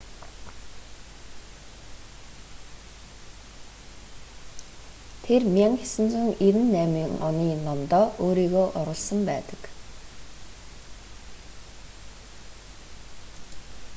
тэр 5.27 5.45
1998 5.49 7.21
оны 7.27 7.45
номдоо 7.67 8.07
өөрийгөө 8.25 8.67
оруулсан 8.79 9.19
байдаг 9.29 9.61